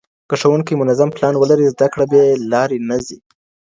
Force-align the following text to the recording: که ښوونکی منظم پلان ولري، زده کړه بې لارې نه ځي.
که 0.29 0.35
ښوونکی 0.41 0.73
منظم 0.81 1.09
پلان 1.15 1.35
ولري، 1.37 1.65
زده 1.73 1.87
کړه 1.93 2.05
بې 2.11 2.23
لارې 2.51 2.77
نه 2.89 2.97
ځي. 3.05 3.17